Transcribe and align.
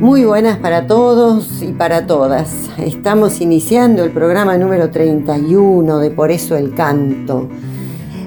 Muy 0.00 0.24
buenas 0.24 0.58
para 0.58 0.86
todos 0.86 1.60
y 1.60 1.72
para 1.72 2.06
todas. 2.06 2.70
Estamos 2.78 3.40
iniciando 3.40 4.04
el 4.04 4.12
programa 4.12 4.56
número 4.56 4.90
31 4.90 5.98
de 5.98 6.10
Por 6.12 6.30
eso 6.30 6.56
el 6.56 6.72
canto. 6.72 7.48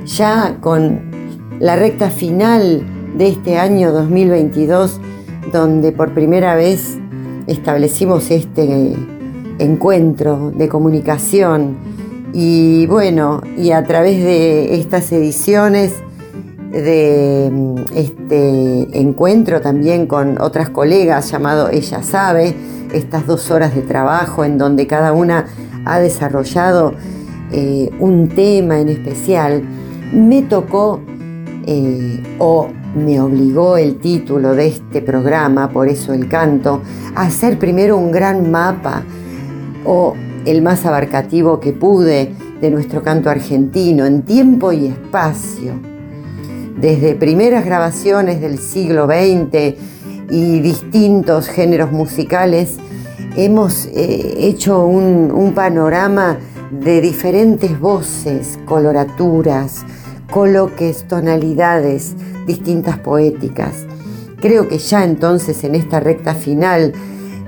Ya 0.05 0.57
con 0.59 0.99
la 1.61 1.77
recta 1.77 2.09
final 2.09 2.83
de 3.15 3.29
este 3.29 3.57
año 3.57 3.93
2022, 3.93 4.99
donde 5.53 5.93
por 5.93 6.13
primera 6.13 6.55
vez 6.55 6.97
establecimos 7.47 8.31
este 8.31 8.93
encuentro 9.57 10.51
de 10.53 10.67
comunicación 10.67 11.77
y 12.33 12.85
bueno, 12.87 13.41
y 13.57 13.71
a 13.71 13.85
través 13.85 14.21
de 14.21 14.75
estas 14.75 15.09
ediciones 15.13 15.93
de 16.71 17.75
este 17.95 18.99
encuentro 18.99 19.59
también 19.61 20.07
con 20.07 20.41
otras 20.41 20.69
colegas 20.69 21.29
llamado 21.29 21.69
Ella 21.69 22.01
Sabe, 22.01 22.55
estas 22.93 23.27
dos 23.27 23.51
horas 23.51 23.75
de 23.75 23.81
trabajo 23.81 24.45
en 24.45 24.57
donde 24.57 24.87
cada 24.87 25.11
una 25.11 25.47
ha 25.85 25.99
desarrollado 25.99 26.93
eh, 27.51 27.89
un 27.99 28.29
tema 28.29 28.79
en 28.79 28.89
especial, 28.89 29.63
me 30.13 30.43
tocó 30.43 31.01
eh, 31.65 32.23
o 32.39 32.69
me 32.95 33.19
obligó 33.19 33.77
el 33.77 33.99
título 33.99 34.55
de 34.55 34.67
este 34.67 35.01
programa, 35.01 35.69
por 35.69 35.89
eso 35.89 36.13
el 36.13 36.27
canto, 36.29 36.81
a 37.15 37.23
hacer 37.23 37.59
primero 37.59 37.97
un 37.97 38.11
gran 38.11 38.49
mapa 38.49 39.03
o 39.85 40.15
el 40.45 40.61
más 40.61 40.85
abarcativo 40.85 41.59
que 41.59 41.73
pude 41.73 42.33
de 42.61 42.71
nuestro 42.71 43.01
canto 43.01 43.29
argentino 43.29 44.05
en 44.05 44.21
tiempo 44.21 44.71
y 44.71 44.87
espacio 44.87 45.90
desde 46.77 47.15
primeras 47.15 47.65
grabaciones 47.65 48.41
del 48.41 48.57
siglo 48.59 49.05
XX 49.05 49.75
y 50.29 50.59
distintos 50.59 51.47
géneros 51.47 51.91
musicales, 51.91 52.77
hemos 53.35 53.85
eh, 53.87 54.35
hecho 54.37 54.85
un, 54.85 55.53
panorama 55.53 56.37
de 56.71 57.01
diferentes 57.01 57.79
voces, 57.79 58.57
coloraturas, 58.65 59.85
coloques, 60.31 61.07
tonalidades, 61.07 62.15
distintas 62.47 62.97
poéticas. 62.99 63.85
Creo 64.39 64.67
que 64.67 64.77
ya 64.77 65.03
entonces 65.03 65.63
en 65.63 65.75
esta 65.75 65.99
recta 65.99 66.33
final 66.33 66.93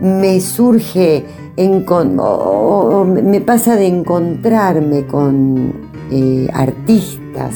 me 0.02 0.42
surge, 0.42 1.24
me 1.58 3.42
pasa 3.42 3.76
de 3.78 3.88
encontrarme 3.88 5.06
con 5.08 5.74
eh, 6.12 6.50
artistas, 6.54 7.56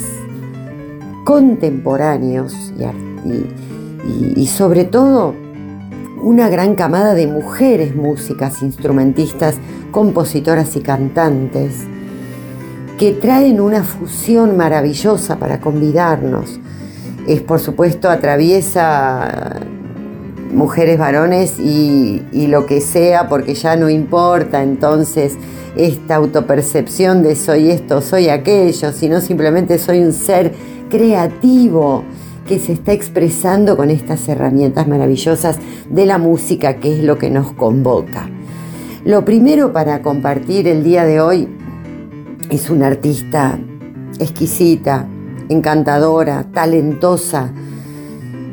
contemporáneos 1.28 2.56
y, 4.38 4.48
sobre 4.48 4.86
todo 4.86 5.36
una 6.22 6.48
gran 6.48 6.76
camada 6.76 7.16
de 7.16 7.28
mujeres 7.28 7.94
músicas, 7.94 8.62
instrumentistas, 8.62 9.56
compositoras 9.92 10.78
y 10.78 10.80
cantantes 10.80 11.84
que 12.98 13.12
traen 13.12 13.60
una 13.60 13.84
fusión 13.84 14.56
maravillosa 14.56 15.38
para 15.38 15.60
convidarnos. 15.60 16.62
Es 17.28 17.42
por 17.42 17.60
supuesto 17.60 18.10
atraviesa 18.10 19.60
mujeres, 20.54 20.98
varones 20.98 21.60
y, 21.60 22.48
lo 22.48 22.66
que 22.66 22.80
sea, 22.80 23.28
porque 23.28 23.54
ya 23.54 23.76
no 23.76 23.90
importa 23.90 24.64
entonces 24.64 25.36
esta 25.78 26.16
autopercepción 26.16 27.24
de 27.24 27.36
soy 27.36 27.70
esto, 27.70 28.02
soy 28.02 28.30
aquello, 28.30 28.92
sino 28.92 29.22
simplemente 29.22 29.78
soy 29.80 30.00
un 30.00 30.14
ser 30.14 30.54
creativo 30.90 32.04
que 32.48 32.60
se 32.60 32.74
está 32.74 32.94
expresando 32.94 33.76
con 33.76 33.90
estas 33.90 34.28
herramientas 34.30 34.88
maravillosas 34.88 35.58
de 35.90 36.06
la 36.06 36.18
música, 36.18 36.78
que 36.78 36.98
es 36.98 37.04
lo 37.04 37.18
que 37.18 37.30
nos 37.30 37.52
convoca. 37.54 38.30
Lo 39.06 39.24
primero 39.26 39.72
para 39.72 40.02
compartir 40.02 40.68
el 40.68 40.84
día 40.84 41.06
de 41.06 41.22
hoy 41.22 41.48
es 42.50 42.70
una 42.70 42.88
artista 42.88 43.60
exquisita, 44.20 45.08
encantadora, 45.50 46.46
talentosa. 46.52 47.54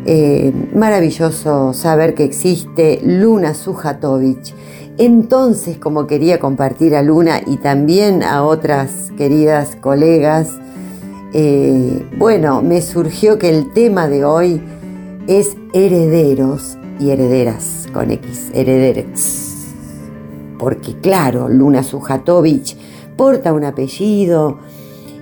Eh, 0.06 0.52
maravilloso 0.74 1.72
saber 1.72 2.14
que 2.14 2.24
existe 2.24 3.00
Luna 3.04 3.54
Sujatovic. 3.54 4.54
Entonces, 4.96 5.78
como 5.78 6.06
quería 6.06 6.38
compartir 6.38 6.94
a 6.94 7.02
Luna 7.02 7.40
y 7.44 7.56
también 7.56 8.22
a 8.22 8.44
otras 8.44 9.10
queridas 9.16 9.76
colegas, 9.76 10.50
eh, 11.32 12.06
bueno, 12.16 12.62
me 12.62 12.80
surgió 12.80 13.38
que 13.38 13.48
el 13.48 13.72
tema 13.72 14.06
de 14.06 14.24
hoy 14.24 14.62
es 15.26 15.56
herederos 15.72 16.78
y 17.00 17.10
herederas 17.10 17.88
con 17.92 18.12
X, 18.12 18.50
herederes. 18.54 19.74
Porque 20.60 20.94
claro, 21.00 21.48
Luna 21.48 21.82
Sujatovic 21.82 22.76
porta 23.16 23.52
un 23.52 23.64
apellido 23.64 24.58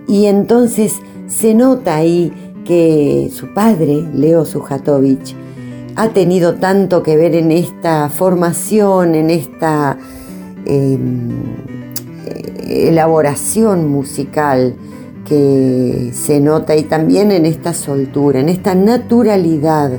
y 0.06 0.27
entonces 0.27 0.97
se 1.28 1.54
nota 1.54 1.97
ahí 1.97 2.31
que 2.66 3.31
su 3.33 3.54
padre, 3.54 4.06
Leo 4.12 4.44
Sujatovic, 4.44 5.34
ha 5.97 6.08
tenido 6.08 6.54
tanto 6.54 7.03
que 7.03 7.16
ver 7.16 7.34
en 7.34 7.53
esta 7.53 8.08
formación, 8.08 9.14
en 9.14 9.30
esta 9.30 9.98
em, 10.64 11.30
elaboración 12.66 13.88
musical 13.88 14.75
que 15.26 16.10
se 16.12 16.41
nota 16.41 16.75
y 16.76 16.84
también 16.84 17.30
en 17.32 17.47
esta 17.47 17.75
soltura, 17.75 18.41
en 18.41 18.48
esta 18.48 18.75
naturalidad 18.75 19.92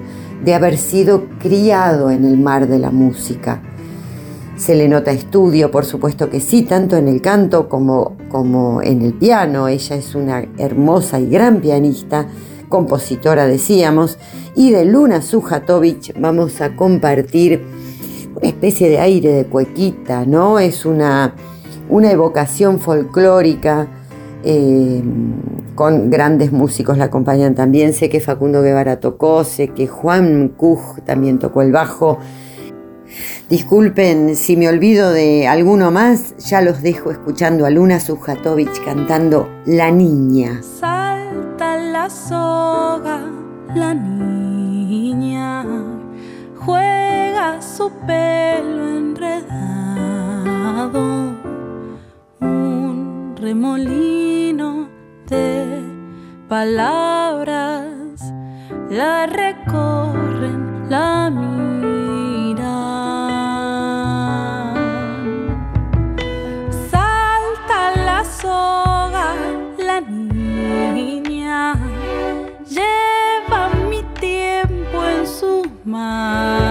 de 0.43 0.53
haber 0.53 0.77
sido 0.77 1.25
criado 1.39 2.11
en 2.11 2.25
el 2.25 2.37
mar 2.37 2.67
de 2.67 2.79
la 2.79 2.91
música. 2.91 3.61
Se 4.57 4.75
le 4.75 4.87
nota 4.87 5.11
estudio, 5.11 5.71
por 5.71 5.85
supuesto 5.85 6.29
que 6.29 6.39
sí, 6.39 6.63
tanto 6.63 6.97
en 6.97 7.07
el 7.07 7.21
canto 7.21 7.69
como, 7.69 8.17
como 8.29 8.81
en 8.81 9.01
el 9.01 9.13
piano. 9.13 9.67
Ella 9.67 9.95
es 9.95 10.15
una 10.15 10.45
hermosa 10.57 11.19
y 11.19 11.27
gran 11.27 11.59
pianista, 11.59 12.27
compositora 12.69 13.47
decíamos, 13.47 14.18
y 14.56 14.72
de 14.72 14.85
Luna 14.85 15.22
Sujatovic 15.22 16.19
vamos 16.19 16.62
a 16.62 16.75
compartir 16.75 17.63
una 18.35 18.47
especie 18.47 18.90
de 18.90 19.00
aire 19.00 19.31
de 19.31 19.46
cuequita, 19.46 20.25
¿no? 20.25 20.59
Es 20.59 20.85
una, 20.85 21.34
evocación 21.90 22.79
folclórica 22.79 23.88
eh, 24.44 25.03
con 25.75 26.09
grandes 26.09 26.52
músicos 26.52 26.97
la 26.97 27.06
acompañan 27.06 27.56
también. 27.56 27.94
Sé 27.94 28.09
que 28.09 28.19
Facundo 28.19 28.62
Guevara 28.62 29.00
tocó, 29.00 29.44
sé 29.44 29.69
que 29.69 29.88
Juan 29.88 30.50
Cuj 30.50 31.00
también 31.06 31.40
tocó 31.40 31.62
el 31.62 31.72
bajo. 31.72 32.19
Disculpen 33.50 34.35
si 34.35 34.57
me 34.57 34.68
olvido 34.68 35.12
de 35.12 35.47
alguno 35.47 35.91
más, 35.91 36.35
ya 36.38 36.62
los 36.62 36.81
dejo 36.81 37.12
escuchando 37.12 37.66
a 37.66 37.69
Luna 37.69 38.00
Sujatovic 38.00 38.84
cantando 38.84 39.50
La 39.66 39.91
Niña. 39.91 40.61
La 42.03 42.09
soga, 42.09 43.22
la 43.73 43.94
niña, 43.94 45.64
juega 46.58 47.61
su 47.61 47.90
pelo 48.05 48.90
enredado 48.90 49.73
remolino 53.38 54.90
de 55.29 55.82
palabras 56.50 58.34
la 58.90 59.26
recorren 59.26 60.90
la. 60.90 61.72
Sus 76.13 76.62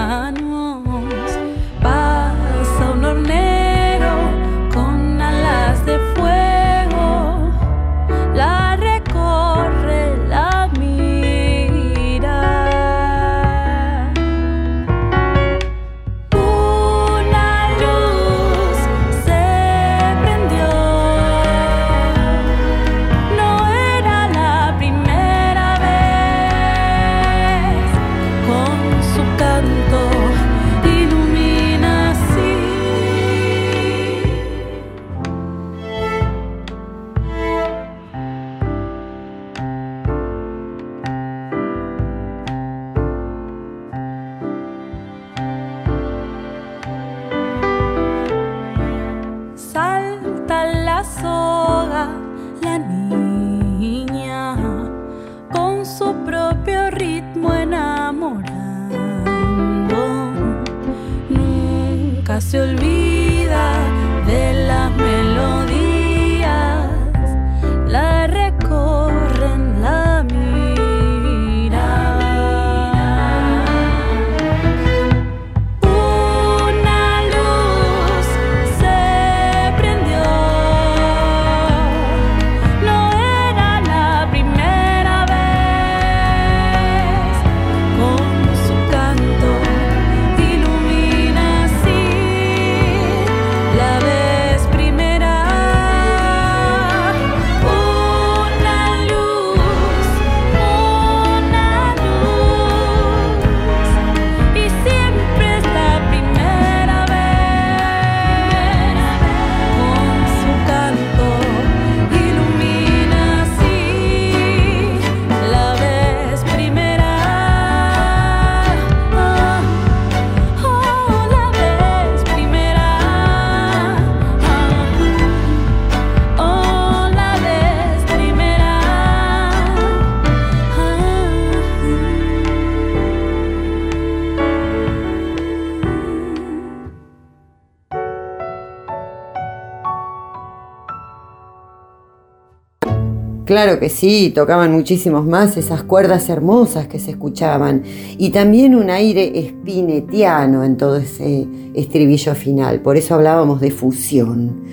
Claro 143.45 143.77
que 143.77 143.89
sí, 143.89 144.31
tocaban 144.33 144.71
muchísimos 144.71 145.25
más 145.25 145.57
esas 145.57 145.83
cuerdas 145.83 146.29
hermosas 146.29 146.87
que 146.87 146.97
se 146.97 147.11
escuchaban 147.11 147.83
y 148.17 148.29
también 148.29 148.73
un 148.73 148.89
aire 148.89 149.37
espinetiano 149.37 150.63
en 150.63 150.77
todo 150.77 150.95
ese 150.95 151.45
estribillo 151.73 152.35
final. 152.35 152.79
Por 152.79 152.95
eso 152.95 153.15
hablábamos 153.15 153.59
de 153.59 153.71
fusión. 153.71 154.63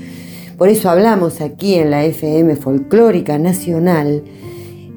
Por 0.57 0.69
eso 0.69 0.89
hablamos 0.89 1.41
aquí 1.41 1.75
en 1.75 1.91
la 1.91 2.05
FM 2.05 2.55
Folclórica 2.55 3.39
Nacional 3.39 4.23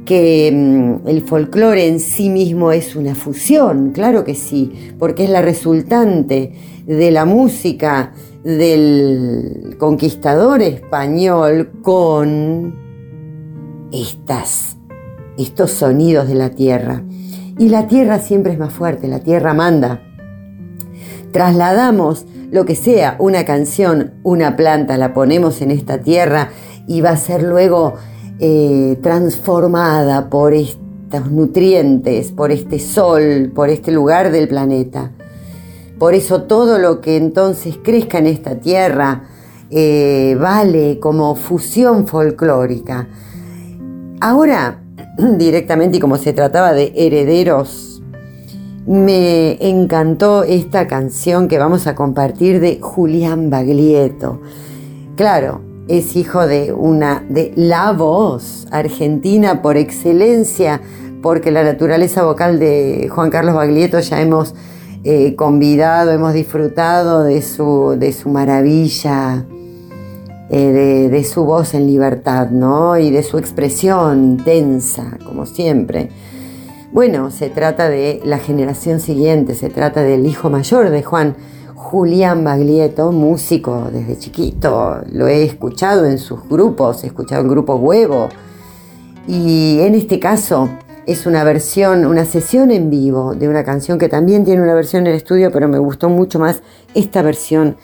que 0.05 0.51
mm, 0.53 1.07
el 1.07 1.23
folclore 1.23 1.87
en 1.87 1.99
sí 1.99 2.29
mismo 2.29 2.71
es 2.71 2.95
una 2.95 3.15
fusión, 3.15 3.91
claro 3.91 4.23
que 4.23 4.35
sí, 4.35 4.93
porque 4.99 5.23
es 5.23 5.29
la 5.29 5.41
resultante 5.41 6.53
de 6.85 7.09
la 7.09 7.25
música 7.25 8.13
del 8.43 9.77
conquistador 9.79 10.61
español 10.61 11.71
con 11.81 12.82
estas, 13.94 14.75
estos 15.38 15.72
sonidos 15.72 16.28
de 16.28 16.36
la 16.36 16.50
tierra. 16.50 17.04
Y 17.57 17.69
la 17.69 17.88
tierra 17.88 18.19
siempre 18.19 18.54
es 18.54 18.60
más 18.60 18.74
fuerte, 18.74 19.07
la 19.07 19.19
tierra 19.19 19.54
manda. 19.54 20.01
Trasladamos 21.31 22.25
lo 22.51 22.66
que 22.66 22.75
sea, 22.75 23.16
una 23.19 23.45
canción, 23.45 24.16
una 24.24 24.56
planta, 24.56 24.98
la 24.98 25.13
ponemos 25.13 25.62
en 25.62 25.72
esta 25.72 26.00
tierra 26.00 26.50
y 26.88 27.01
va 27.01 27.12
a 27.12 27.18
ser 27.18 27.44
luego 27.44 27.95
eh, 28.40 29.00
transformada 29.01 30.30
por 30.30 30.54
estos 30.54 31.31
nutrientes, 31.31 32.31
por 32.31 32.51
este 32.51 32.80
sol, 32.80 33.51
por 33.54 33.69
este 33.69 33.92
lugar 33.92 34.31
del 34.31 34.48
planeta. 34.48 35.12
Por 36.00 36.16
eso 36.16 36.44
todo 36.44 36.80
lo 36.80 37.01
que 37.01 37.18
entonces 37.18 37.78
crezca 37.84 38.18
en 38.18 38.28
esta 38.28 38.56
tierra 38.60 39.24
eh, 39.69 40.36
vale 40.40 41.00
como 41.00 41.36
fusión 41.36 42.07
folclórica. 42.07 43.07
Ahora, 44.23 44.81
directamente, 45.37 45.97
y 45.97 45.99
como 45.99 46.15
se 46.15 46.31
trataba 46.31 46.71
de 46.71 46.93
herederos, 46.95 48.01
me 48.87 49.57
encantó 49.59 50.45
esta 50.45 50.87
canción 50.87 51.49
que 51.49 51.57
vamos 51.57 51.87
a 51.87 51.95
compartir 51.95 52.61
de 52.61 52.79
Julián 52.79 53.49
Baglietto. 53.49 54.39
Claro, 55.17 55.59
es 55.89 56.15
hijo 56.15 56.47
de 56.47 56.71
una 56.71 57.21
de 57.27 57.51
la 57.57 57.91
voz 57.91 58.65
argentina 58.71 59.61
por 59.61 59.75
excelencia, 59.75 60.80
porque 61.21 61.51
la 61.51 61.65
naturaleza 61.65 62.23
vocal 62.23 62.59
de 62.59 63.09
Juan 63.13 63.30
Carlos 63.30 63.56
Baglietto 63.56 63.99
ya 63.99 64.21
hemos 64.21 64.56
eh, 65.03 65.35
convidado, 65.35 66.11
hemos 66.11 66.33
disfrutado 66.33 67.23
de 67.23 67.42
su, 67.42 67.97
de 67.99 68.13
su 68.13 68.30
maravilla, 68.30 69.45
eh, 70.56 71.10
de, 71.10 71.24
su 71.24 71.45
voz 71.45 71.74
en 71.74 71.88
libertad, 71.88 72.52
¿no? 72.52 72.95
Y 73.00 73.10
de 73.10 73.24
su 73.24 73.40
expresión 73.40 74.24
intensa, 74.24 75.18
como 75.26 75.48
siempre. 75.48 76.12
Bueno, 76.92 77.31
se 77.31 77.50
trata 77.50 77.90
de 77.90 78.22
la 78.24 78.38
generación 78.38 79.00
siguiente, 79.00 79.56
se 79.56 79.72
trata 79.72 80.04
del 80.04 80.28
hijo 80.28 80.52
mayor 80.52 80.92
de 80.92 81.02
Juan, 81.02 81.36
Julián 81.74 82.44
Baglietto, 82.44 83.12
músico 83.12 83.90
desde 83.92 84.19
chiquito. 84.19 85.00
Lo 85.12 85.28
he 85.28 85.44
escuchado 85.44 86.06
en 86.06 86.19
sus 86.19 86.48
grupos, 86.48 87.04
he 87.04 87.07
escuchado 87.07 87.42
en 87.42 87.48
Grupo 87.48 87.74
Huevo. 87.78 88.30
Y 89.28 89.80
en 89.80 89.95
este 89.95 90.19
caso 90.19 90.69
es 91.07 91.26
una 91.26 91.44
versión, 91.44 92.06
una 92.06 92.26
sesión 92.26 92.69
en 92.69 92.92
vivo 92.92 93.33
de 93.33 93.50
una 93.50 93.64
canción 93.64 93.98
que 93.98 94.07
también 94.07 94.45
tiene 94.45 94.62
una 94.62 94.76
versión 94.76 95.07
en 95.07 95.14
el 95.14 95.18
estudio, 95.18 95.52
pero 95.52 95.68
me 95.68 95.80
gustó 95.80 96.10
mucho 96.10 96.38
más 96.38 96.62
esta 96.94 97.24
versión 97.24 97.76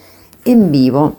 en 0.45 0.71
vivo 0.71 1.15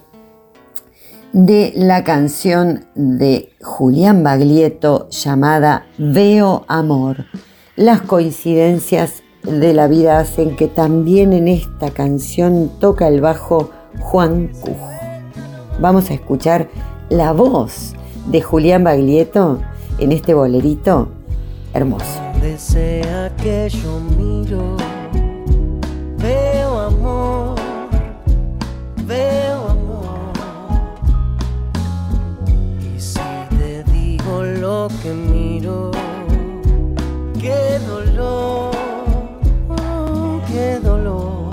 de 1.33 1.73
la 1.77 2.03
canción 2.03 2.87
de 2.95 3.53
Julián 3.63 4.23
Baglietto 4.23 5.09
llamada 5.11 5.87
Veo 5.97 6.65
Amor. 6.67 7.27
Las 7.77 8.03
coincidencias 8.03 9.23
de 9.43 9.73
la 9.73 9.87
vida 9.87 10.19
hacen 10.19 10.57
que 10.57 10.67
también 10.67 11.33
en 11.33 11.49
esta 11.49 11.91
canción 11.91 12.71
toca 12.81 13.09
el 13.09 13.21
bajo 13.21 13.71
Juan 14.01 14.49
Cuj. 14.61 14.77
Vamos 15.81 16.11
a 16.11 16.15
escuchar 16.15 16.69
la 17.09 17.33
voz 17.33 17.95
de 18.27 18.43
Julián 18.43 18.85
Baglietto 18.85 19.61
en 19.99 20.13
este 20.13 20.35
bolerito 20.35 21.09
hermoso. 21.73 22.21
Donde 22.33 22.59
sea 22.59 23.35
que 23.37 23.69
yo 23.69 24.01
miro, 24.19 24.77
que 34.89 35.11
miro, 35.11 35.91
qué 37.39 37.79
dolor, 37.87 38.71
oh, 39.69 40.41
qué 40.47 40.79
dolor. 40.81 41.51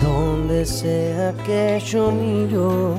Donde 0.00 0.66
sea 0.66 1.32
que 1.46 1.80
yo 1.86 2.10
miro, 2.10 2.89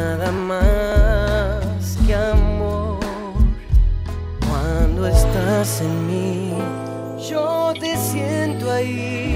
nada 0.00 0.32
más 0.32 1.98
que 2.06 2.14
amor. 2.14 3.00
Cuando 4.48 5.06
estás 5.06 5.82
en 5.82 5.94
mí, 6.08 6.54
yo 7.28 7.72
te 7.78 7.96
siento 7.96 8.70
ahí 8.72 9.29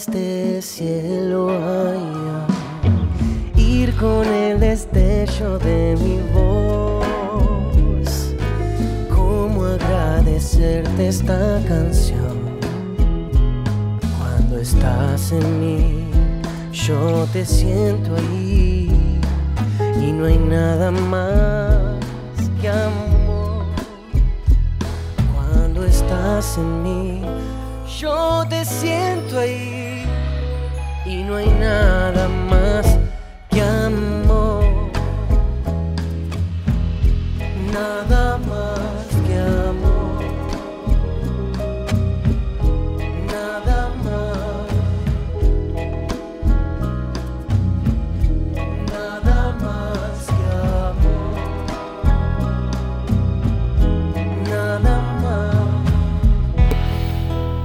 este 0.00 0.62
cielo 0.62 1.50
allá, 1.50 2.46
ir 3.54 3.94
con 3.96 4.26
el 4.26 4.58
destello 4.58 5.58
de 5.58 5.94
mi 6.00 6.18
voz. 6.32 8.34
¿Cómo 9.14 9.66
agradecerte 9.66 11.08
esta 11.08 11.60
canción? 11.68 12.38
Cuando 14.18 14.58
estás 14.58 15.32
en 15.32 15.60
mí, 15.60 16.06
yo 16.72 17.28
te 17.34 17.44
siento 17.44 18.16
ahí 18.16 19.20
y 20.00 20.12
no 20.12 20.24
hay 20.24 20.38
nada 20.38 20.90
más 20.90 22.00
que 22.58 22.70
amor. 22.70 23.66
Cuando 25.34 25.84
estás 25.84 26.56
en 26.56 26.82
mí, 26.82 27.22
yo 27.98 28.46
te 28.48 28.64
siento 28.64 29.38
ahí 29.38 29.79
y 31.10 31.24
no 31.24 31.36
hay 31.36 31.48
nada 31.48 32.28
más 32.28 32.86
que 33.50 33.60
amor. 33.60 34.64
Nada 37.72 38.29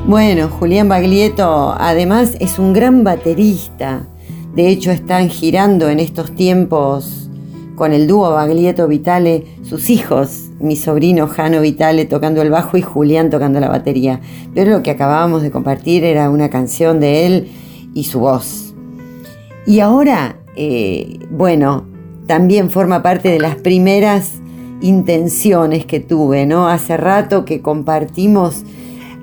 Bueno, 0.08 0.50
Julián 0.50 0.88
Baglietto 0.88 1.74
además 1.76 2.38
es 2.40 2.60
un 2.60 2.74
gran 2.74 3.04
baterista. 3.04 4.06
De 4.54 4.68
hecho, 4.68 4.92
están 4.92 5.30
girando 5.30 5.90
en 5.90 6.00
estos 6.00 6.36
tiempos 6.36 7.28
con 7.76 7.92
el 7.92 8.06
dúo 8.06 8.30
Baglietto 8.30 8.88
Vitale 8.88 9.46
sus 9.64 9.90
hijos, 9.90 10.52
mi 10.60 10.76
sobrino 10.76 11.26
Jano 11.28 11.60
Vitale 11.60 12.06
tocando 12.06 12.44
el 12.44 12.52
bajo 12.52 12.78
y 12.78 12.84
Julián 12.84 13.32
tocando 13.32 13.60
la 13.60 13.68
batería. 13.68 14.22
Pero 14.54 14.70
lo 14.70 14.84
que 14.84 14.92
acabábamos 14.92 15.42
de 15.42 15.50
compartir 15.50 16.04
era 16.04 16.30
una 16.30 16.52
canción 16.52 17.00
de 17.00 17.26
él 17.26 17.52
y 17.96 18.04
su 18.04 18.20
voz. 18.20 18.76
Y 19.66 19.80
ahora, 19.80 20.38
eh, 20.56 21.18
bueno, 21.32 21.88
también 22.28 22.70
forma 22.70 23.02
parte 23.02 23.30
de 23.30 23.40
las 23.40 23.56
primeras 23.56 24.34
intenciones 24.82 25.88
que 25.88 26.00
tuve, 26.00 26.46
¿no? 26.46 26.70
Hace 26.70 26.96
rato 26.96 27.44
que 27.44 27.64
compartimos 27.64 28.66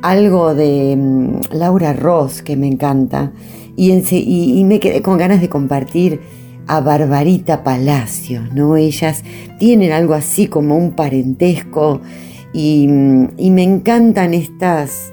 algo 0.03 0.55
de 0.55 0.97
mm, 0.97 1.55
Laura 1.55 1.93
Ross 1.93 2.43
que 2.43 2.57
me 2.57 2.67
encanta 2.67 3.33
y, 3.77 4.65
me 4.65 4.81
quedé 4.81 5.01
con 5.01 5.17
ganas 5.17 5.41
de 5.41 5.49
compartir 5.49 6.21
a 6.67 6.81
Barbarita 6.81 7.65
Palacios, 7.65 8.53
¿no? 8.53 8.77
Ellas 8.77 9.25
tienen 9.59 9.93
algo 9.93 10.15
así 10.15 10.47
como 10.47 10.77
un 10.77 10.93
parentesco 10.93 12.01
y, 12.53 12.87
mm, 12.89 13.51
me 13.51 13.63
encantan 13.63 14.35
estas, 14.35 15.11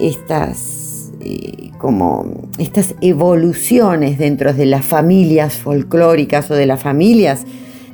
estas, 0.00 1.12
eh, 1.20 1.70
como 1.78 2.48
estas 2.58 2.94
evoluciones 3.00 4.18
dentro 4.18 4.54
de 4.54 4.66
las 4.66 4.84
familias 4.84 5.54
folclóricas 5.54 6.50
o 6.50 6.54
de 6.54 6.66
las 6.66 6.80
familias 6.80 7.44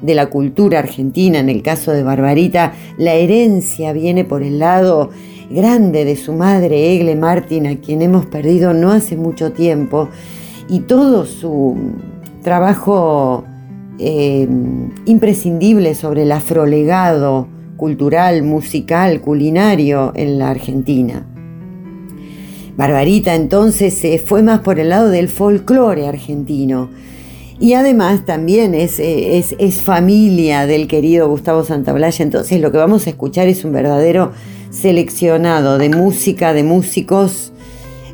de 0.02 0.14
la 0.14 0.26
cultura 0.26 0.78
argentina. 0.78 1.38
En 1.38 1.49
el 1.49 1.62
caso 1.62 1.93
de 1.93 2.02
Barbarita, 2.02 2.75
la 2.99 3.14
herencia 3.14 3.93
viene 3.93 4.25
por 4.25 4.43
el 4.43 4.59
lado 4.59 5.11
grande 5.50 6.05
de 6.05 6.17
su 6.17 6.33
madre, 6.33 6.95
Egle 6.95 7.17
Martin, 7.17 7.67
a 7.67 7.76
quien 7.76 8.03
hemos 8.03 8.26
perdido 8.26 8.73
no 8.75 8.93
hace 8.93 9.17
mucho 9.17 9.53
tiempo, 9.53 10.09
y 10.69 10.81
todo 10.81 11.26
su 11.26 11.76
trabajo 12.43 13.45
eh, 13.99 14.49
imprescindible 15.07 15.95
sobre 15.95 16.23
el 16.23 16.33
afrolegado 16.33 17.49
cultural, 17.76 18.43
musical, 18.43 19.21
culinario 19.21 20.12
en 20.15 20.38
la 20.38 20.50
Argentina. 20.50 21.26
Barbarita 22.76 23.35
entonces 23.35 23.95
se 23.95 24.19
fue 24.19 24.43
más 24.43 24.61
por 24.61 24.79
el 24.79 24.91
lado 24.91 25.09
del 25.09 25.29
folclore 25.29 26.07
argentino. 26.07 26.91
Y 27.59 27.73
además 27.73 28.26
también 28.26 28.75
es, 28.75 28.99
eh, 29.00 29.38
es, 29.38 29.57
es 29.59 29.81
familia 29.81 30.67
del 30.67 30.87
querido 30.87 31.29
Gustavo 31.29 31.65
Santaolalla. 31.65 32.23
Entonces 32.23 32.61
lo 32.61 32.71
que 32.71 32.76
vamos 32.76 33.07
a 33.07 33.11
escuchar 33.11 33.49
es 33.49 33.65
un 33.65 33.73
verdadero 33.73 34.33
seleccionado 34.70 35.78
de 35.78 35.88
música, 35.88 36.52
de 36.52 36.62
músicos, 36.62 37.52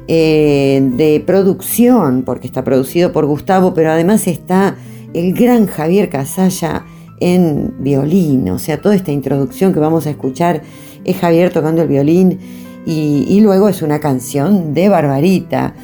eh, 0.08 0.82
de 0.96 1.22
producción, 1.24 2.22
porque 2.22 2.46
está 2.46 2.64
producido 2.64 3.12
por 3.12 3.26
Gustavo, 3.26 3.74
pero 3.74 3.90
además 3.90 4.26
está 4.26 4.76
el 5.14 5.32
gran 5.32 5.66
Javier 5.66 6.08
Casalla 6.08 6.84
en 7.20 7.74
violín. 7.78 8.48
O 8.50 8.58
sea, 8.58 8.80
toda 8.80 8.94
esta 8.94 9.12
introducción 9.12 9.72
que 9.72 9.78
vamos 9.78 10.06
a 10.06 10.10
escuchar 10.10 10.62
es 11.04 11.16
Javier 11.16 11.52
tocando 11.52 11.82
el 11.82 11.88
violín 11.88 12.38
y, 12.84 13.40
luego 13.40 13.68
es 13.68 13.80
una 13.82 14.00
canción 14.00 14.74
de 14.74 14.88
Barbarita 14.88 15.74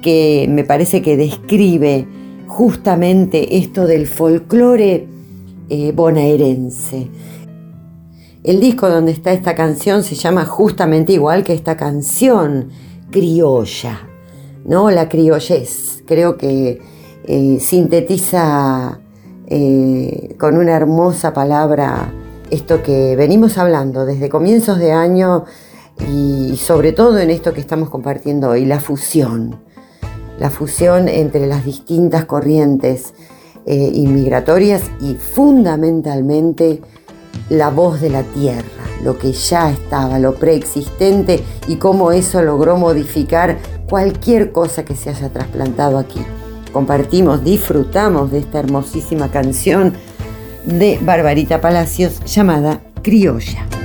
que 0.00 0.46
me 0.48 0.64
parece 0.64 1.02
que 1.02 1.16
describe 1.16 2.06
justamente 2.46 3.58
esto 3.58 3.86
del 3.86 4.06
folclore 4.06 5.06
eh, 5.68 5.92
bonaerense. 5.94 7.08
El 8.46 8.60
disco 8.60 8.88
donde 8.88 9.10
está 9.10 9.32
esta 9.32 9.56
canción 9.56 10.04
se 10.04 10.14
llama 10.14 10.44
justamente 10.44 11.12
igual 11.12 11.42
que 11.42 11.52
esta 11.52 11.76
canción, 11.76 12.68
criolla, 13.10 14.08
¿no? 14.64 14.88
La 14.92 15.08
criollez. 15.08 16.04
Creo 16.06 16.38
que 16.38 16.80
eh, 17.24 17.58
sintetiza 17.58 19.00
eh, 19.48 20.36
con 20.38 20.58
una 20.58 20.76
hermosa 20.76 21.32
palabra 21.32 22.12
esto 22.48 22.84
que 22.84 23.16
venimos 23.16 23.58
hablando 23.58 24.06
desde 24.06 24.28
comienzos 24.28 24.78
de 24.78 24.92
año 24.92 25.44
y 26.08 26.56
sobre 26.56 26.92
todo 26.92 27.18
en 27.18 27.30
esto 27.30 27.52
que 27.52 27.60
estamos 27.60 27.90
compartiendo 27.90 28.50
hoy, 28.50 28.64
la 28.64 28.78
fusión. 28.78 29.60
La 30.38 30.50
fusión 30.50 31.08
entre 31.08 31.48
las 31.48 31.64
distintas 31.64 32.26
corrientes 32.26 33.12
eh, 33.64 33.90
inmigratorias 33.92 34.82
y 35.00 35.16
fundamentalmente 35.16 36.80
la 37.48 37.70
voz 37.70 38.00
de 38.00 38.10
la 38.10 38.22
tierra, 38.22 38.64
lo 39.04 39.18
que 39.18 39.32
ya 39.32 39.70
estaba, 39.70 40.18
lo 40.18 40.34
preexistente 40.34 41.42
y 41.68 41.76
cómo 41.76 42.12
eso 42.12 42.42
logró 42.42 42.76
modificar 42.76 43.58
cualquier 43.88 44.52
cosa 44.52 44.84
que 44.84 44.96
se 44.96 45.10
haya 45.10 45.28
trasplantado 45.28 45.98
aquí. 45.98 46.20
Compartimos, 46.72 47.44
disfrutamos 47.44 48.30
de 48.30 48.38
esta 48.38 48.58
hermosísima 48.58 49.30
canción 49.30 49.94
de 50.64 50.98
Barbarita 51.00 51.60
Palacios 51.60 52.20
llamada 52.24 52.80
Criolla. 53.02 53.75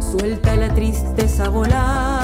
Suelta 0.00 0.54
la 0.54 0.72
tristeza 0.72 1.48
volar. 1.48 2.17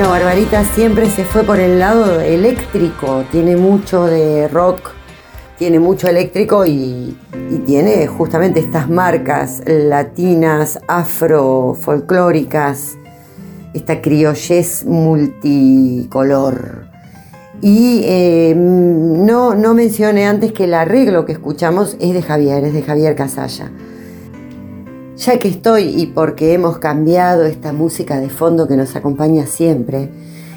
Bueno, 0.00 0.14
Barbarita 0.14 0.64
siempre 0.64 1.10
se 1.10 1.24
fue 1.24 1.44
por 1.44 1.60
el 1.60 1.78
lado 1.78 2.22
eléctrico, 2.22 3.22
tiene 3.30 3.58
mucho 3.58 4.06
de 4.06 4.48
rock, 4.48 4.92
tiene 5.58 5.78
mucho 5.78 6.08
eléctrico 6.08 6.64
y, 6.64 7.18
tiene 7.66 8.06
justamente 8.06 8.60
estas 8.60 8.88
marcas 8.88 9.60
latinas, 9.66 10.80
afro, 10.88 11.76
folclóricas, 11.78 12.96
esta 13.74 14.00
criollez 14.00 14.86
multicolor. 14.86 16.86
Y 17.60 18.00
eh, 18.04 18.54
no, 18.56 19.54
no 19.54 19.74
mencioné 19.74 20.26
antes 20.26 20.52
que 20.52 20.64
el 20.64 20.72
arreglo 20.72 21.26
que 21.26 21.32
escuchamos 21.32 21.98
es 22.00 22.14
de 22.14 22.22
Javier, 22.22 22.64
es 22.64 22.72
de 22.72 22.80
Javier 22.80 23.14
Casalla. 23.16 23.70
Ya 25.20 25.38
que 25.38 25.48
estoy 25.48 26.00
y 26.00 26.06
porque 26.06 26.54
hemos 26.54 26.78
cambiado 26.78 27.44
esta 27.44 27.74
música 27.74 28.18
de 28.18 28.30
fondo 28.30 28.66
que 28.66 28.78
nos 28.78 28.96
acompaña 28.96 29.44
siempre, 29.44 30.08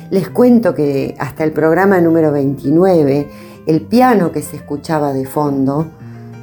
les 0.10 0.30
cuento 0.30 0.73
que 0.73 1.15
hasta 1.19 1.43
el 1.43 1.52
programa 1.52 1.99
número 1.99 2.32
29, 2.32 3.28
el 3.67 3.82
piano 3.82 4.32
que 4.32 4.41
se 4.41 4.56
escuchaba 4.56 5.12
de 5.12 5.26
fondo, 5.26 5.88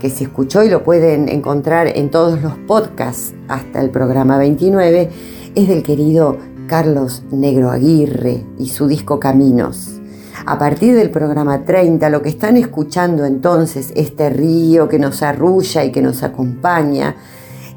que 0.03 0.11
se 0.11 0.25
escuchó 0.25 0.63
y 0.63 0.69
lo 0.69 0.85
pueden 0.85 1.31
encontrar 1.31 1.97
en 1.97 2.11
todos 2.11 2.43
los 2.43 2.53
podcasts 2.59 3.33
hasta 3.49 3.81
el 3.81 3.89
programa 3.89 4.37
29, 4.37 5.09
es 5.55 5.69
del 5.69 5.83
querido 5.83 6.37
Carlos 6.67 7.23
Negro 7.31 7.71
Aguirre 7.71 8.45
y 8.59 8.69
su 8.69 8.87
disco 8.87 9.19
Caminos. 9.19 9.99
A 10.45 10.59
partir 10.59 10.95
del 10.95 11.11
programa 11.11 11.65
30, 11.65 12.11
lo 12.11 12.21
que 12.21 12.29
están 12.29 12.59
escuchando 12.59 13.25
entonces, 13.25 13.93
este 13.95 14.29
río 14.29 14.91
que 14.91 14.99
nos 14.99 15.23
arrulla 15.23 15.87
y 15.87 15.91
que 15.91 16.03
nos 16.03 16.23
acompaña, 16.23 17.17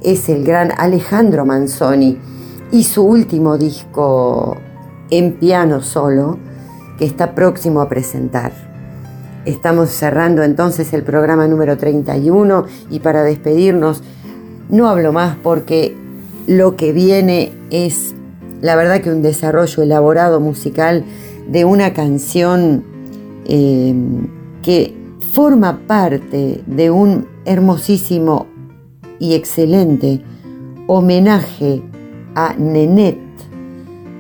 es 0.04 0.30
el 0.30 0.44
gran 0.44 0.72
Alejandro 0.78 1.46
Manzoni 1.46 2.18
y 2.72 2.84
su 2.84 3.04
último 3.04 3.58
disco 3.58 4.58
en 5.10 5.34
piano 5.34 5.82
solo 5.82 6.38
que 6.98 7.06
está 7.06 7.36
próximo 7.36 7.82
a 7.82 7.90
presentar. 7.90 8.52
Estamos 9.46 9.90
cerrando 9.90 10.44
entonces 10.44 10.94
el 10.94 11.04
programa 11.04 11.48
número 11.48 11.78
31 11.78 12.66
y 12.90 13.00
para 13.00 13.24
despedirnos 13.24 14.02
no 14.70 14.88
hablo 14.88 15.12
más 15.12 15.36
porque 15.42 15.96
lo 16.48 16.76
que 16.76 16.94
viene 16.94 17.52
es 17.70 18.16
la 18.62 18.76
verdad 18.76 19.02
que 19.02 19.12
un 19.12 19.22
desarrollo 19.22 19.84
elaborado 19.84 20.40
musical 20.40 21.04
de 21.48 21.66
una 21.66 21.94
canción 21.94 22.84
eh, 23.46 23.94
que 24.62 24.96
forma 25.34 25.80
parte 25.88 26.64
de 26.66 26.92
un 26.92 27.28
hermosísimo 27.46 28.48
y 29.24 29.36
excelente 29.36 30.22
homenaje 30.86 31.82
a 32.36 32.56
Nenet, 32.58 33.18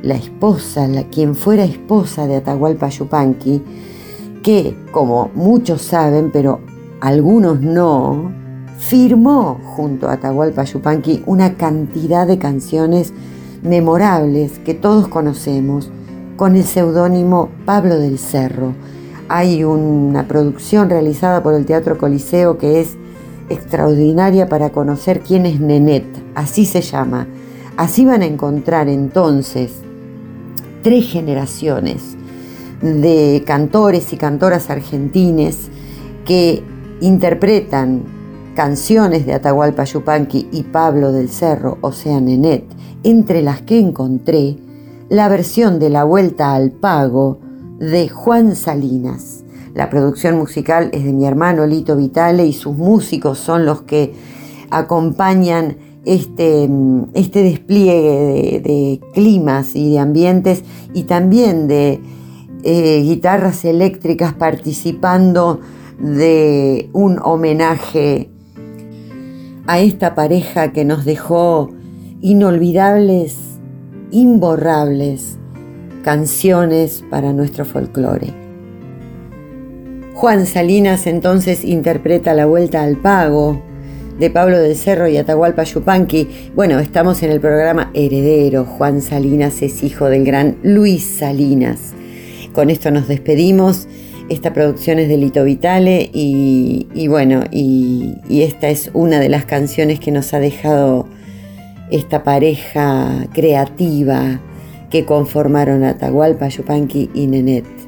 la 0.01 0.13
esposa, 0.15 0.87
la 0.87 1.03
quien 1.03 1.35
fuera 1.35 1.65
esposa 1.65 2.25
de 2.25 2.37
Atahualpa 2.37 2.87
Yupanqui, 2.87 3.61
que, 4.41 4.77
como 4.93 5.29
muchos 5.35 5.81
saben, 5.81 6.31
pero 6.31 6.61
algunos 7.01 7.59
no, 7.59 8.31
firmó 8.77 9.59
junto 9.75 10.07
a 10.07 10.13
Atahualpa 10.13 10.63
Yupanqui 10.63 11.21
una 11.25 11.55
cantidad 11.55 12.25
de 12.25 12.37
canciones 12.37 13.13
memorables 13.61 14.57
que 14.59 14.73
todos 14.73 15.09
conocemos 15.09 15.91
con 16.37 16.55
el 16.55 16.63
seudónimo 16.63 17.49
Pablo 17.65 17.99
del 17.99 18.17
Cerro. 18.17 18.73
Hay 19.27 19.65
una 19.65 20.29
producción 20.29 20.89
realizada 20.89 21.43
por 21.43 21.55
el 21.55 21.65
Teatro 21.65 21.97
Coliseo 21.97 22.57
que 22.57 22.79
es 22.79 22.95
extraordinaria 23.49 24.47
para 24.47 24.71
conocer 24.71 25.21
quién 25.21 25.45
es 25.45 25.59
Nenet, 25.59 26.05
así 26.35 26.65
se 26.65 26.81
llama. 26.81 27.27
Así 27.77 28.05
van 28.05 28.21
a 28.21 28.25
encontrar 28.25 28.87
entonces 28.87 29.71
tres 30.83 31.07
generaciones 31.07 32.15
de 32.81 33.43
cantores 33.45 34.13
y 34.13 34.17
cantoras 34.17 34.69
argentines 34.69 35.69
que 36.25 36.63
interpretan 37.01 38.03
canciones 38.55 39.25
de 39.25 39.33
Atahualpa 39.33 39.85
Yupanqui 39.85 40.49
y 40.51 40.63
Pablo 40.63 41.11
del 41.11 41.29
Cerro, 41.29 41.77
o 41.81 41.91
sea, 41.91 42.19
Nenet, 42.19 42.65
entre 43.03 43.41
las 43.41 43.61
que 43.61 43.79
encontré 43.79 44.57
la 45.09 45.27
versión 45.29 45.79
de 45.79 45.89
La 45.89 46.03
Vuelta 46.03 46.53
al 46.53 46.71
Pago 46.71 47.39
de 47.79 48.09
Juan 48.09 48.55
Salinas. 48.55 49.42
La 49.73 49.89
producción 49.89 50.37
musical 50.37 50.89
es 50.93 51.03
de 51.03 51.13
mi 51.13 51.25
hermano 51.25 51.65
Lito 51.65 51.95
Vitale 51.95 52.45
y 52.45 52.53
sus 52.53 52.77
músicos 52.77 53.39
son 53.39 53.65
los 53.65 53.81
que 53.81 54.13
acompañan 54.69 55.77
este, 56.05 56.69
este 57.13 57.43
despliegue 57.43 58.61
de, 58.63 58.99
climas 59.13 59.75
y 59.75 59.93
de 59.93 59.99
ambientes 59.99 60.63
y 60.93 61.03
también 61.03 61.67
de 61.67 61.99
eh, 62.63 63.01
guitarras 63.01 63.65
eléctricas 63.65 64.33
participando 64.33 65.59
de 65.99 66.89
un 66.93 67.19
homenaje 67.23 68.29
a 69.65 69.79
esta 69.79 70.13
pareja 70.13 70.71
que 70.71 70.85
nos 70.85 71.03
dejó 71.03 71.71
inolvidables, 72.21 73.37
imborrables 74.11 75.39
canciones 76.03 77.03
para 77.09 77.33
nuestro 77.33 77.65
folclore. 77.65 78.42
Juan 80.13 80.45
Salinas 80.45 81.07
entonces 81.07 81.65
interpreta 81.65 82.33
La 82.33 82.45
Vuelta 82.45 82.83
al 82.83 82.97
Pago 82.97 83.61
de 84.19 84.29
Pablo 84.29 84.59
del 84.59 84.75
Cerro 84.75 85.07
y 85.07 85.17
Atahualpa 85.17 85.63
Yupanqui. 85.63 86.51
Bueno, 86.55 86.79
estamos 86.79 87.23
en 87.23 87.31
el 87.31 87.39
programa 87.39 87.91
Heredero. 87.93 88.63
Juan 88.63 89.01
Salinas 89.01 89.61
es 89.61 89.83
hijo 89.83 90.09
del 90.09 90.23
gran 90.23 90.57
Luis 90.61 91.03
Salinas. 91.03 91.93
Con 92.53 92.69
esto 92.69 92.91
nos 92.91 93.07
despedimos. 93.07 93.87
Esta 94.29 94.53
producción 94.53 94.99
es 94.99 95.09
de 95.09 95.17
Lito 95.17 95.43
Vitale 95.43 96.09
y, 96.13 97.07
bueno, 97.09 97.43
y, 97.51 98.15
y 98.29 98.43
esta 98.43 98.69
es 98.69 98.91
una 98.93 99.19
de 99.19 99.29
las 99.29 99.45
canciones 99.45 99.99
que 99.99 100.11
nos 100.11 100.33
ha 100.33 100.39
dejado 100.39 101.07
esta 101.91 102.23
pareja 102.23 103.27
creativa 103.33 104.39
que 104.89 105.05
conformaron 105.05 105.83
Atahualpa 105.83 106.47
Yupanqui 106.47 107.09
y 107.13 107.27
Nenet. 107.27 107.82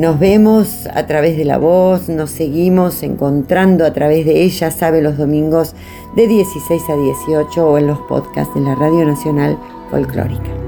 Nos 0.00 0.18
vemos 0.18 0.86
a 0.94 1.06
través 1.06 1.36
de 1.36 1.44
la 1.44 1.58
voz, 1.58 2.08
nos 2.08 2.30
seguimos 2.30 3.02
encontrando 3.02 3.84
a 3.84 3.92
través 3.92 4.24
de 4.24 4.44
ella, 4.44 4.70
sabe 4.70 5.02
los 5.02 5.18
domingos 5.18 5.74
de 6.16 6.26
16 6.26 6.82
a 6.88 6.96
18 6.96 7.68
o 7.68 7.76
en 7.76 7.86
los 7.88 7.98
podcasts 8.08 8.54
de 8.54 8.62
la 8.62 8.74
Radio 8.76 9.04
Nacional 9.04 9.58
Folclórica. 9.90 10.59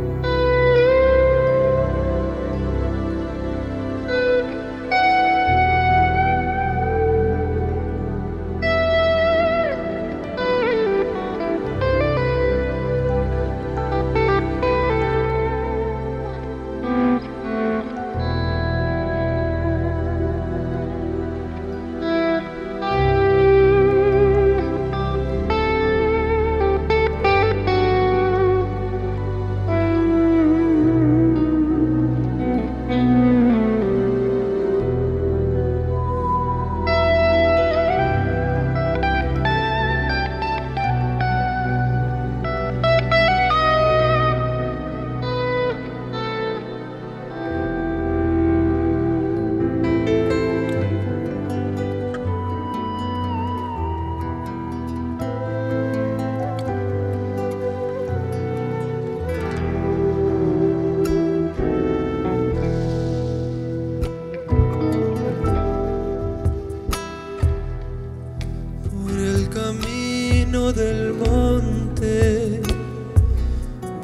camino 70.43 70.73
del 70.73 71.15
monte, 71.15 72.61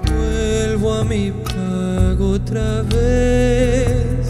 vuelvo 0.07 0.94
a 0.94 1.05
mi 1.05 1.33
pago 1.33 2.33
otra 2.33 2.83
vez 2.83 4.27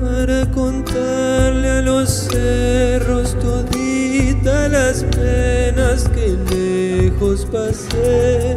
para 0.00 0.48
contarle 0.52 1.68
a 1.68 1.82
los 1.82 2.08
cerros 2.30 3.36
todita 3.40 4.68
las 4.68 5.02
penas 5.04 6.08
que 6.10 6.36
lejos 6.54 7.44
pasé. 7.46 8.56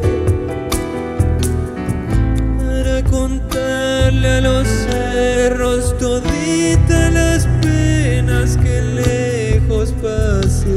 Para 2.60 3.04
contarle 3.04 4.30
a 4.30 4.42
los 4.42 4.68
cerros 4.68 5.98
todita 5.98 7.10
las 7.10 7.48
penas 7.62 8.58
que 8.58 8.82
lejos 8.82 9.92
pasé. 10.02 10.77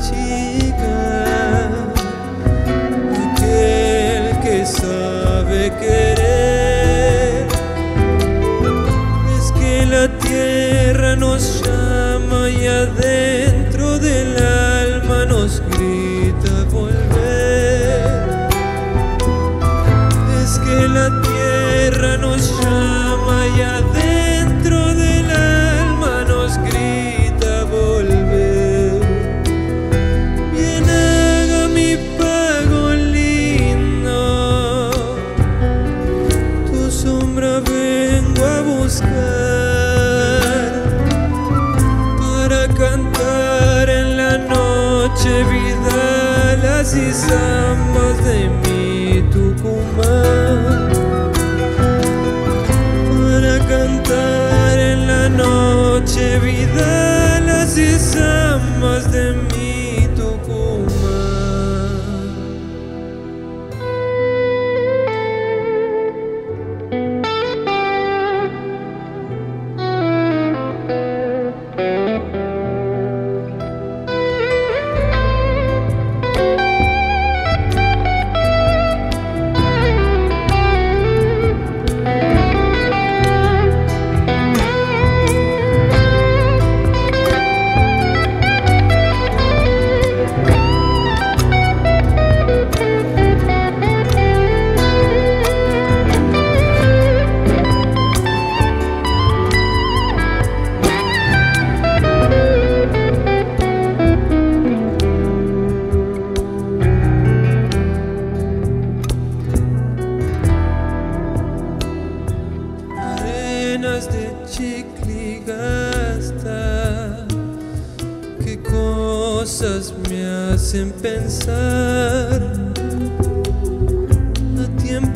Chica, 0.00 1.70
aquel 3.26 4.40
que 4.40 4.64
sabe 4.64 5.70
querer. 5.78 6.15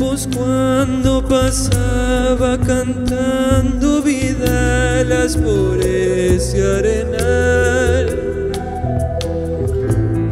Tiempos 0.00 0.28
cuando 0.34 1.22
pasaba 1.22 2.56
cantando 2.58 4.00
vidalas 4.00 5.36
por 5.36 5.78
ese 5.78 6.62
arenal. 6.62 8.08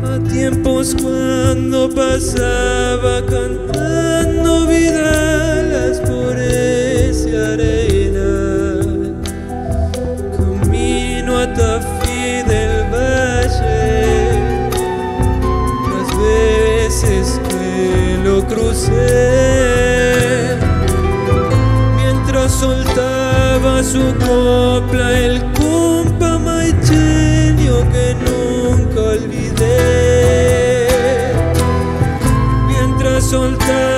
A 0.05 0.19
tiempos 0.31 0.97
cuando 0.99 1.91
pasaba 1.91 3.21
cantando 3.27 4.67
vidalas 4.67 6.01
por 6.01 6.39
ese 6.39 7.37
arenal. 7.37 9.15
Camino 10.35 11.39
a 11.41 11.53
Tafí 11.53 12.43
del 12.49 12.91
Valle, 12.91 14.31
las 15.91 16.09
veces 16.19 17.39
que 17.51 18.19
lo 18.25 18.43
crucé, 18.47 19.48
su 23.93 24.15
copla 24.19 25.19
el 25.19 25.41
compa 25.55 26.39
maicheño 26.39 27.77
que 27.93 28.15
nunca 28.27 29.01
olvidé. 29.01 30.89
Mientras 32.67 33.25
soltaba 33.25 33.98